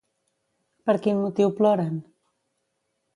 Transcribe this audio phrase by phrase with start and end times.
[0.89, 1.99] Per quin motiu ploren?